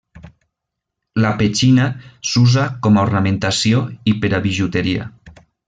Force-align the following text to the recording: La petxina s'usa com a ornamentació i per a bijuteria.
La 1.25 1.33
petxina 1.41 1.85
s'usa 2.31 2.65
com 2.87 2.97
a 2.97 3.05
ornamentació 3.09 3.83
i 4.13 4.17
per 4.25 4.35
a 4.39 4.41
bijuteria. 4.49 5.09